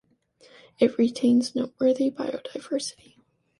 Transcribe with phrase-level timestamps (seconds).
[0.79, 3.17] It retains noteworthy biodiversity.